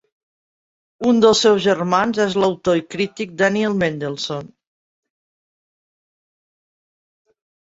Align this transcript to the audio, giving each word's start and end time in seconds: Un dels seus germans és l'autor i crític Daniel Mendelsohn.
Un 1.09 1.19
dels 1.25 1.41
seus 1.45 1.59
germans 1.65 2.21
és 2.25 2.37
l'autor 2.43 2.79
i 2.81 2.85
crític 2.95 3.35
Daniel 3.41 3.77
Mendelsohn. 3.83 4.49